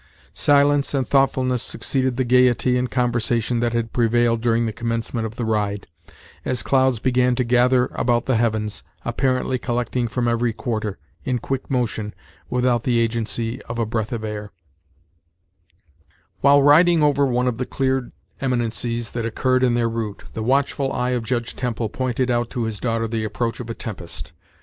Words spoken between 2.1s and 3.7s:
the gayety and conversation